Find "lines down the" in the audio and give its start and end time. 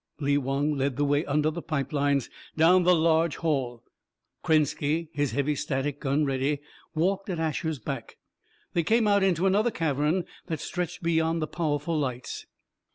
1.93-2.95